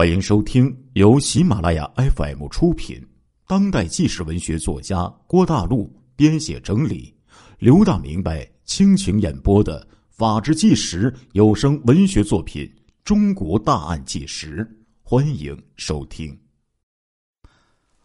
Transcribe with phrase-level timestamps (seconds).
[0.00, 3.06] 欢迎收听由喜马拉雅 FM 出品、
[3.46, 7.14] 当代纪实文学作家郭大陆编写整理、
[7.58, 12.64] 刘大明白倾情演播的《法制纪实》有声文学作品
[13.04, 14.64] 《中国大案纪实》，
[15.02, 16.34] 欢迎收听。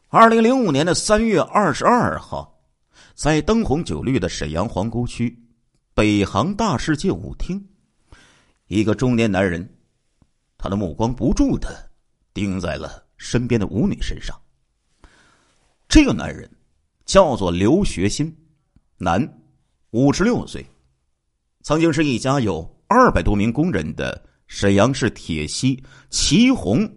[0.10, 2.60] 二零零五年的三月二十二号，
[3.14, 5.34] 在灯红酒绿的沈阳皇姑区
[5.94, 7.66] 北航大世界舞厅，
[8.68, 9.72] 一个中年男人。
[10.58, 11.85] 他的目光不住的
[12.36, 14.40] 盯在了身边的舞女身上。
[15.88, 16.48] 这个男人
[17.06, 18.36] 叫做刘学新，
[18.98, 19.42] 男，
[19.92, 20.64] 五十六岁，
[21.64, 26.88] 曾经是一家有二百多名工人的沈阳市铁西旗宏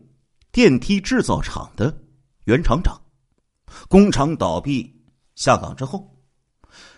[0.51, 1.97] 电梯制造厂的
[2.45, 3.01] 原厂长。
[3.89, 4.93] 工厂倒闭
[5.37, 6.13] 下岗之后，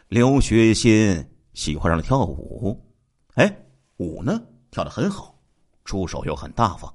[0.08, 2.80] 刘学新喜欢上了跳舞，
[3.34, 3.54] 哎，
[3.98, 5.36] 舞呢跳的很好。
[5.84, 6.92] 出手又很大方，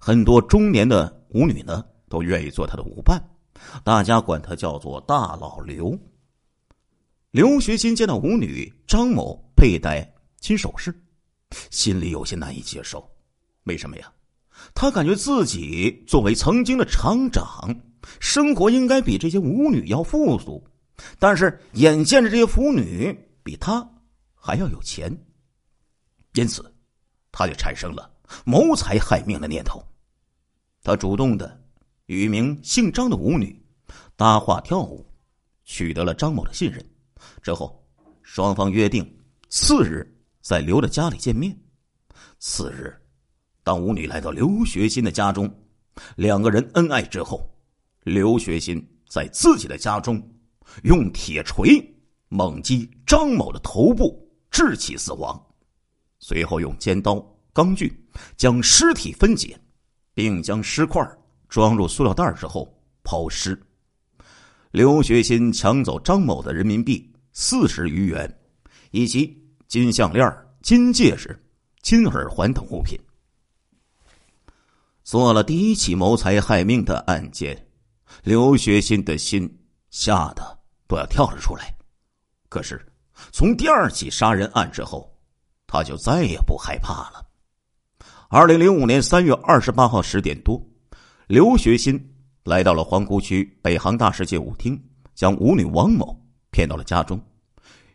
[0.00, 3.22] 很多中年的舞女呢都愿意做他的舞伴，
[3.82, 5.98] 大家管他叫做大老刘。
[7.30, 10.94] 刘学新见到舞女张某佩戴金首饰，
[11.70, 13.08] 心里有些难以接受。
[13.64, 14.12] 为什么呀？
[14.74, 17.74] 他感觉自己作为曾经的厂长，
[18.20, 20.64] 生活应该比这些舞女要富足，
[21.18, 23.86] 但是眼见着这些舞女比他
[24.34, 25.14] 还要有钱，
[26.34, 26.72] 因此。
[27.38, 28.10] 他就产生了
[28.44, 29.82] 谋财害命的念头。
[30.82, 31.60] 他主动的
[32.06, 33.60] 与一名姓张的舞女
[34.14, 35.04] 搭话跳舞，
[35.64, 36.84] 取得了张某的信任。
[37.42, 37.84] 之后，
[38.22, 39.04] 双方约定
[39.48, 40.06] 次日
[40.40, 41.56] 在刘的家里见面。
[42.38, 42.94] 次日，
[43.64, 45.52] 当舞女来到刘学新的家中，
[46.16, 47.48] 两个人恩爱之后，
[48.04, 50.22] 刘学新在自己的家中
[50.84, 51.82] 用铁锤
[52.28, 55.40] 猛击张某的头部，致其死亡。
[56.18, 58.05] 随后用尖刀、钢锯
[58.36, 59.58] 将尸体分解，
[60.14, 61.02] 并将尸块
[61.48, 62.68] 装入塑料袋之后
[63.02, 63.60] 抛尸。
[64.70, 68.38] 刘学新抢走张某的人民币四十余元，
[68.90, 69.36] 以及
[69.68, 70.30] 金项链、
[70.62, 71.38] 金戒指、
[71.82, 72.98] 金耳环等物品。
[75.02, 77.68] 做了第一起谋财害命的案件，
[78.22, 79.48] 刘学新的心
[79.90, 80.58] 吓得
[80.88, 81.74] 都要跳了出来。
[82.48, 82.84] 可是，
[83.32, 85.16] 从第二起杀人案之后，
[85.66, 87.25] 他就再也不害怕了。
[88.28, 90.60] 二零零五年三月二十八号十点多，
[91.28, 91.96] 刘学新
[92.42, 94.76] 来到了皇姑区北航大世界舞厅，
[95.14, 96.20] 将舞女王某
[96.50, 97.22] 骗到了家中，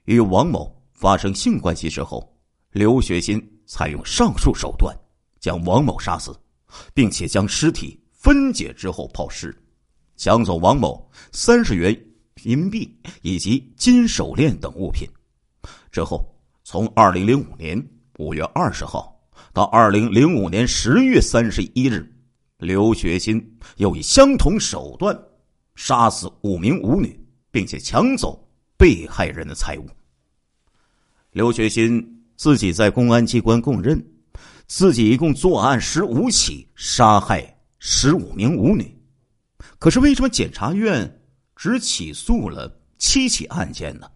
[0.05, 2.33] 与王某发生性关系之后，
[2.71, 4.95] 刘学新采用上述手段
[5.41, 6.33] 将王某杀死，
[6.93, 9.53] 并且将尸体分解之后抛尸，
[10.15, 11.93] 抢走王某三十元
[12.43, 15.05] 银币以及金手链等物品，
[15.91, 16.25] 之后。
[16.63, 17.85] 从二零零五年
[18.17, 19.19] 五月二十号
[19.53, 22.09] 到二零零五年十月三十一日，
[22.57, 25.17] 刘学新又以相同手段
[25.75, 27.19] 杀死五名舞女，
[27.51, 28.47] 并且抢走
[28.77, 29.85] 被害人的财物。
[31.31, 34.01] 刘学新自己在公安机关供认，
[34.67, 38.97] 自己一共作案十五起，杀害十五名舞女。
[39.79, 41.21] 可是为什么检察院
[41.57, 44.09] 只起诉了七起案件呢？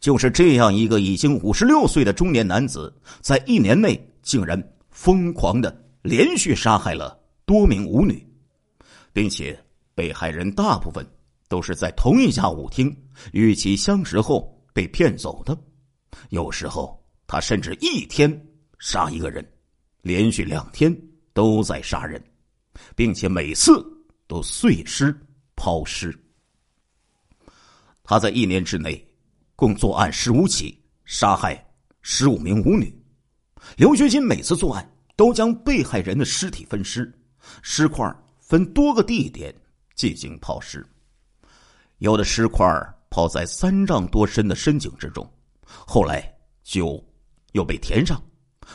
[0.00, 4.60] 就是这样一个已经五十六岁的中年男子，在一年内竟然
[4.90, 8.22] 疯狂的连续杀害了多名舞女，
[9.12, 9.58] 并且
[9.94, 11.06] 被害人大部分
[11.48, 12.94] 都是在同一家舞厅
[13.32, 15.56] 与其相识后被骗走的。
[16.30, 18.28] 有时候他甚至一天
[18.80, 19.48] 杀一个人，
[20.02, 20.94] 连续两天
[21.32, 22.20] 都在杀人，
[22.96, 23.80] 并且每次
[24.26, 25.16] 都碎尸
[25.54, 26.12] 抛尸。
[28.02, 29.02] 他在一年之内。
[29.58, 31.66] 共作案十五起，杀害
[32.02, 32.94] 十五名舞女。
[33.74, 37.12] 刘学新每次作案都将被害人的尸体分尸，
[37.62, 38.10] 尸块
[38.40, 39.54] 分多个地点
[39.94, 40.86] 进行抛尸。
[41.98, 42.66] 有的尸块
[43.10, 45.28] 抛在三丈多深的深井之中，
[45.64, 46.32] 后来
[46.62, 47.02] 就
[47.52, 48.22] 又被填上，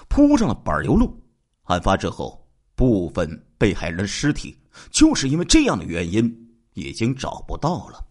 [0.10, 1.18] 铺上了柏油路。
[1.64, 4.58] 案发之后，部分被害人的尸体
[4.90, 6.30] 就是因为这样的原因
[6.74, 8.06] 已经找不到了。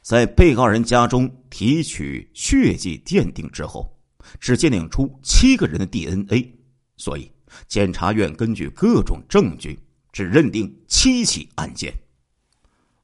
[0.00, 3.91] 在被告人家中提取血迹鉴定之后，
[4.40, 6.54] 只鉴定出七个人的 DNA，
[6.96, 7.30] 所以
[7.68, 9.78] 检察院根据各种证据，
[10.12, 11.92] 只认定七起案件。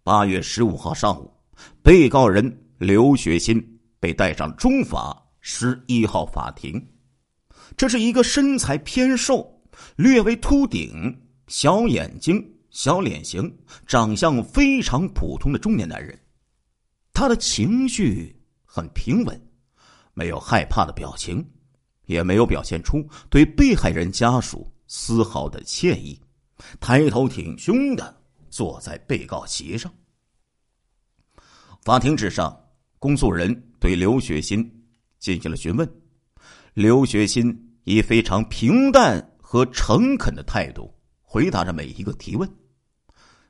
[0.03, 1.31] 八月十五号上午，
[1.82, 6.82] 被告人刘学新被带上中法十一号法庭。
[7.76, 9.62] 这是一个身材偏瘦、
[9.97, 11.15] 略微秃顶、
[11.47, 13.55] 小眼睛、小脸型、
[13.87, 16.19] 长相非常普通的中年男人。
[17.12, 18.35] 他的情绪
[18.65, 19.48] 很平稳，
[20.19, 21.49] 没有害怕的表情，
[22.06, 26.20] 也没有表现出对被害人家属丝毫的歉意，
[26.81, 28.20] 抬头挺胸的
[28.50, 29.88] 坐在被告席上。
[31.85, 32.59] 法庭之上，
[32.99, 34.69] 公诉人对刘雪新
[35.20, 35.88] 进行了询问。
[36.75, 40.93] 刘雪新以非常平淡和诚恳的态度
[41.23, 42.50] 回答着每一个提问。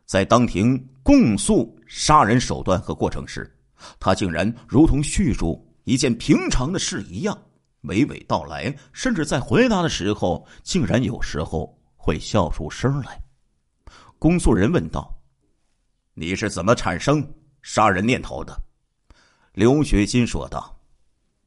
[0.05, 3.51] 在当庭供述杀人手段和过程时，
[3.99, 7.35] 他竟然如同叙述一件平常的事一样，
[7.85, 13.19] 娓娓道来，甚至在回答的时候，竟然有时候会笑出声来。
[14.19, 15.11] 公诉人问道
[16.13, 17.27] ：“你是怎么产生？”
[17.63, 18.55] 杀人念头的，
[19.55, 20.79] 刘学金说道：“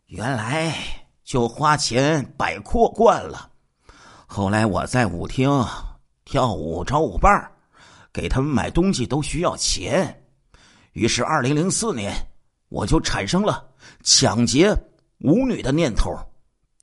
[0.09, 0.73] 原来
[1.23, 3.51] 就花钱摆阔惯了，
[4.25, 5.47] 后来我在舞厅
[6.25, 7.47] 跳舞找舞伴
[8.11, 10.23] 给他们买东西都需要钱，
[10.93, 12.11] 于是二零零四年
[12.71, 13.69] 我就产生了
[14.01, 14.73] 抢劫
[15.19, 16.17] 舞女的念头，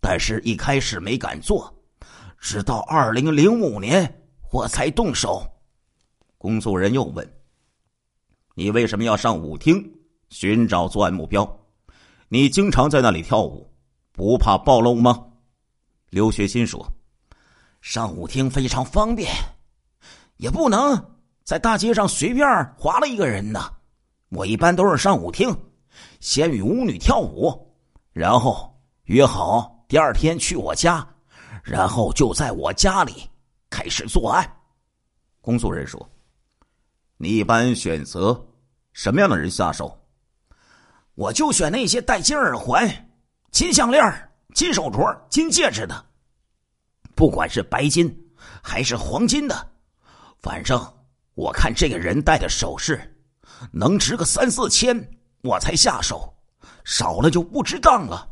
[0.03, 1.75] 但是一开始没敢做，
[2.39, 5.43] 直到二零零五年我才动手。”
[6.37, 7.27] 公诉人又问。
[8.55, 9.83] 你为什么要上舞厅
[10.29, 11.59] 寻找作案目标？
[12.29, 13.73] 你经常在那里跳舞，
[14.13, 15.25] 不怕暴露吗？
[16.11, 16.87] 刘学新说
[17.81, 19.33] ：“上舞厅非常方便，
[20.37, 21.03] 也不能
[21.45, 22.47] 在大街上随便
[22.77, 23.73] 划了一个人呢。
[24.29, 25.57] 我一般都是上舞厅，
[26.21, 27.75] 先与舞女跳舞，
[28.13, 28.75] 然后
[29.05, 31.07] 约好第二天去我家，
[31.63, 33.29] 然后就在我家里
[33.71, 34.49] 开始作案。”
[35.41, 36.09] 公诉人说
[37.17, 38.45] ：“你一般选择？”
[38.93, 39.97] 什么样的人下手？
[41.15, 42.89] 我就选那些戴金耳环、
[43.53, 46.07] 金项链、金手镯、金戒指的，
[47.15, 48.13] 不管是白金
[48.61, 49.71] 还是黄金的，
[50.41, 50.81] 反正
[51.35, 53.01] 我看这个人戴的首饰
[53.73, 54.97] 能值个三四千，
[55.49, 56.31] 我才下手，
[56.85, 58.29] 少了就不值当了。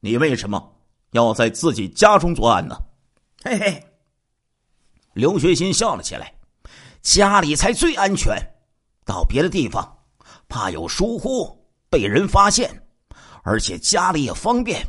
[0.00, 0.74] 你为什么
[1.10, 2.74] 要在自己家中作案呢？
[3.44, 3.86] 嘿嘿，
[5.12, 6.32] 刘学新笑了起来，
[7.02, 8.34] 家里才最安全。
[9.04, 9.98] 到别的地方，
[10.48, 12.70] 怕有疏忽被人发现，
[13.42, 14.86] 而且家里也方便。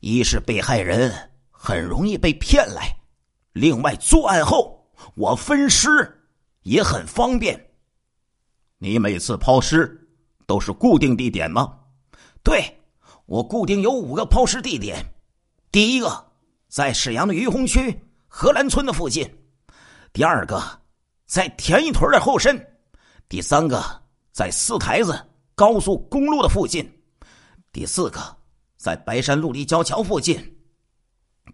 [0.00, 2.96] 一是被害人很容易被骗来，
[3.52, 6.24] 另外作案后我分尸
[6.62, 7.70] 也很方便。
[8.78, 9.99] 你每次抛尸
[10.50, 11.78] 都是固定地点吗？
[12.42, 12.60] 对，
[13.26, 15.00] 我固定有五个抛尸地点。
[15.70, 16.32] 第一个
[16.66, 19.32] 在沈阳的于洪区荷兰村的附近，
[20.12, 20.60] 第二个
[21.24, 22.60] 在田一屯的后身。
[23.28, 23.80] 第三个
[24.32, 25.16] 在四台子
[25.54, 26.84] 高速公路的附近，
[27.70, 28.20] 第四个
[28.76, 30.36] 在白山陆地交桥附近，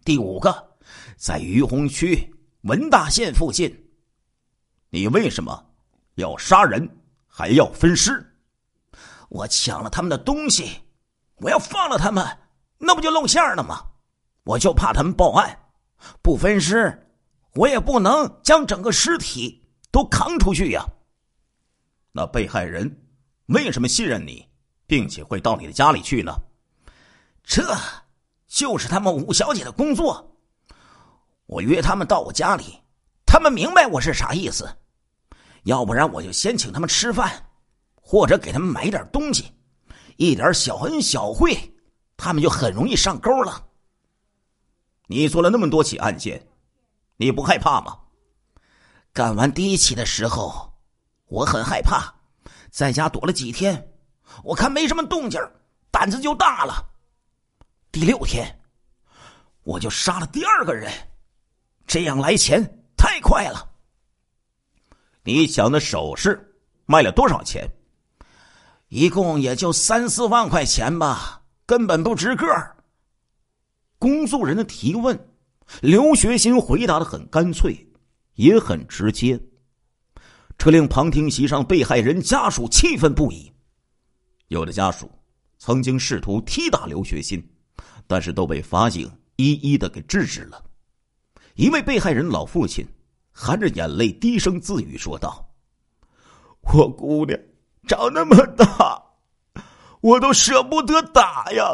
[0.07, 0.75] 第五个
[1.19, 3.71] 在于洪区文大县附近。
[4.89, 5.67] 你为什么
[6.15, 6.89] 要杀人
[7.27, 8.33] 还要分尸？
[9.29, 10.83] 我抢了他们的东西，
[11.37, 12.25] 我要放了他们，
[12.79, 13.85] 那不就露馅了吗？
[14.45, 15.59] 我就怕他们报案，
[16.23, 17.11] 不分尸，
[17.55, 20.85] 我也不能将整个尸体都扛出去呀。
[22.13, 23.05] 那被害人
[23.47, 24.49] 为什么信任你，
[24.87, 26.33] 并且会到你的家里去呢？
[27.43, 27.77] 这
[28.47, 30.37] 就是他们五小姐的工作。
[31.47, 32.81] 我约他们到我家里，
[33.27, 34.69] 他们明白我是啥意思。
[35.65, 37.51] 要不然我就先请他们吃饭，
[38.09, 39.53] 或者给他们买点东西，
[40.17, 41.59] 一点小恩小惠，
[42.17, 43.67] 他们就很容易上钩了。
[45.09, 46.47] 你做了那么多起案件，
[47.17, 47.99] 你不害怕吗？
[49.13, 50.73] 干完第一起的时候。
[51.27, 52.15] 我很害怕，
[52.71, 53.93] 在家躲了几天，
[54.45, 55.41] 我看没什么动静，
[55.91, 56.89] 胆子就大了。
[57.91, 58.47] 第六天，
[59.65, 60.93] 我就杀了第二个人，
[61.85, 62.63] 这样来钱
[62.97, 63.69] 太快了。
[65.25, 67.69] 你抢的首饰卖了多少钱？
[68.89, 72.77] 一共也就三四万块钱吧，根本不值个儿。
[73.99, 75.29] 公诉人的提问，
[75.81, 77.75] 刘学新回答的很干脆，
[78.35, 79.41] 也很直接。
[80.59, 83.53] 这令旁听席上被害人家属气愤不已。
[84.49, 85.11] 有的家属
[85.59, 87.45] 曾经试图踢打刘学新，
[88.07, 90.65] 但是都被法警一一的给制止了。
[91.57, 92.87] 一位被害人老父亲
[93.33, 95.47] 含着眼泪低声自语说道
[96.73, 97.39] ：“我姑娘
[97.87, 99.03] 长那么大，
[100.01, 101.65] 我都舍不得打呀。”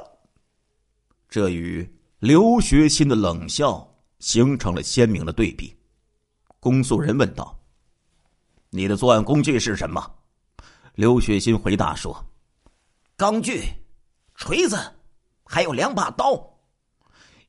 [1.28, 3.86] 这与刘学新的冷笑
[4.18, 5.76] 形成了鲜明的对比。
[6.60, 7.58] 公诉人问道。
[8.74, 10.02] 你的作案工具是什么？
[10.94, 12.24] 刘学新回答说
[13.16, 13.62] ：“钢锯、
[14.34, 14.78] 锤子，
[15.44, 16.42] 还有两把刀。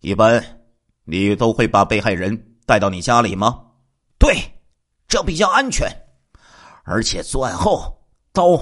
[0.01, 0.61] 一般，
[1.05, 3.65] 你都会把被害人带到你家里吗？
[4.19, 4.35] 对，
[5.07, 5.89] 这比较安全。
[6.83, 8.02] 而且作案后，
[8.33, 8.59] 刀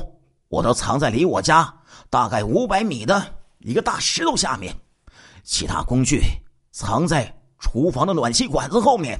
[0.49, 1.73] 我都藏在离我家
[2.09, 4.75] 大概五百米的一个大石头下面，
[5.43, 6.21] 其他工具
[6.71, 9.17] 藏在厨房的暖气管子后面。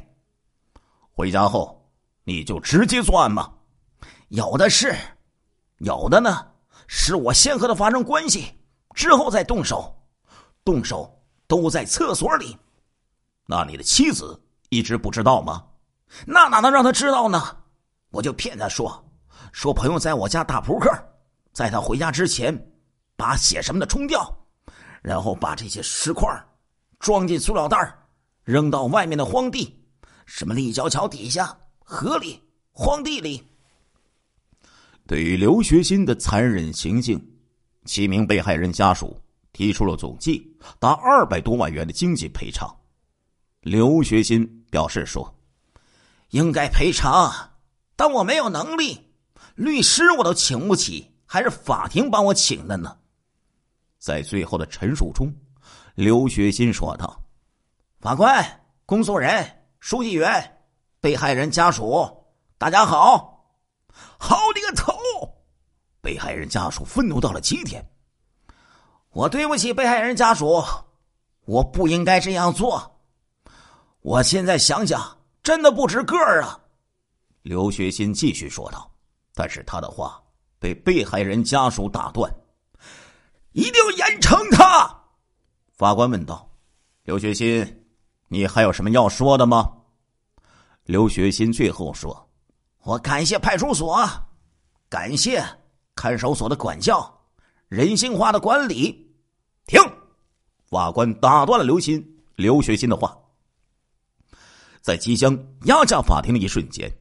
[1.13, 1.89] 回家后
[2.25, 3.50] 你就直接作案吗？
[4.27, 4.93] 有的是，
[5.77, 6.48] 有的呢，
[6.86, 8.53] 是我先和他发生关系，
[8.93, 9.96] 之后再动手，
[10.65, 11.17] 动手
[11.48, 12.58] 都在厕所里。
[13.46, 15.63] 那你的妻子一直不知道吗？
[16.25, 17.58] 那哪能让他知道呢？
[18.10, 19.11] 我就骗他说，
[19.51, 20.89] 说朋友在我家打扑克，
[21.51, 22.58] 在他回家之前，
[23.15, 24.34] 把血什么的冲掉，
[25.01, 26.27] 然后把这些石块
[27.00, 27.77] 装进塑料袋
[28.43, 29.77] 扔到外面的荒地，
[30.25, 32.41] 什么立交桥底下、河里、
[32.72, 33.46] 荒地里。
[35.05, 37.22] 对于刘学新的残忍行径，
[37.86, 42.74] 七名被害人家属提出了总计达二百多万元的经济赔偿。
[43.60, 45.36] 刘学新表示说
[46.31, 47.50] ：“应该赔偿。”
[47.98, 49.11] 但我没有能力，
[49.55, 52.98] 律师我都请不起，还是法庭帮我请的呢。
[54.00, 55.34] 在最后的陈述中，
[55.96, 57.24] 刘学新说道
[58.00, 60.58] ：“法官、公诉人、书记员、
[61.00, 62.25] 被害人家属，
[62.58, 63.46] 大家好！
[64.17, 64.93] 好你个头！”
[66.01, 67.88] 被害人家属愤怒到了极点。
[69.12, 70.63] 我对不起被害人家属，
[71.46, 73.00] 我不应该这样做。
[74.01, 76.60] 我现在想想，真的不值个儿啊。
[77.43, 78.91] 刘学新继续说道，
[79.34, 80.22] 但是他的话
[80.60, 82.32] 被被害人家属打断。
[83.54, 84.96] 一定要严惩他。
[85.74, 86.50] 法官问道
[87.04, 87.84] ：“刘学新，
[88.28, 89.72] 你还有什么要说的吗？”
[90.86, 92.30] 刘学新最后说
[92.84, 94.08] ：“我感谢派出所，
[94.90, 95.44] 感谢
[95.96, 97.12] 看守所的管教，
[97.68, 99.12] 人性化的管理。”
[99.68, 99.80] 停！
[100.66, 102.04] 法官打断了刘鑫、
[102.36, 103.18] 刘学新的话。
[104.82, 106.92] 在即将押下法庭的一瞬间。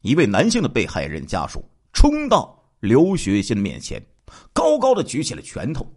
[0.00, 4.00] 一位男性的被害人家属冲到刘学新面前，
[4.52, 5.92] 高高的举起了拳头，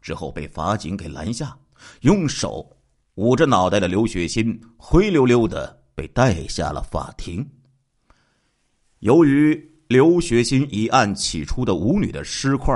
[0.00, 1.54] 之后被法警给拦下，
[2.00, 2.74] 用手
[3.16, 7.46] 捂着脑袋的刘学新灰溜溜的被带下了法庭。
[9.00, 12.74] 由于刘学新一案起出的舞女的尸块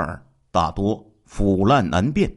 [0.50, 2.30] 大多腐烂难辨，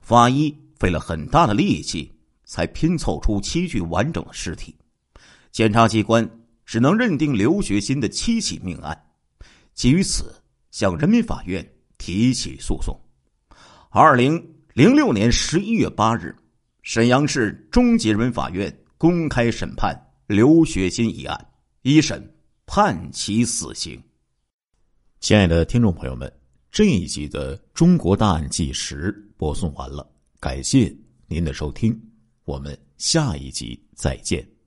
[0.00, 2.12] 法医费了很大的力气
[2.44, 4.74] 才拼凑出七具完整的尸体，
[5.52, 6.28] 检察机关。
[6.68, 9.06] 只能认定刘学新的七起命案，
[9.72, 10.34] 基于此
[10.70, 12.94] 向人民法院提起诉讼。
[13.88, 14.36] 二零
[14.74, 16.36] 零六年十一月八日，
[16.82, 22.22] 沈阳市中级人民法院公开审判刘学新一案，一审
[22.66, 23.98] 判其死刑。
[25.20, 26.30] 亲爱的听众朋友们，
[26.70, 30.06] 这一集的《中国大案纪实》播送完了，
[30.38, 30.94] 感谢
[31.28, 31.98] 您的收听，
[32.44, 34.57] 我们下一集再见。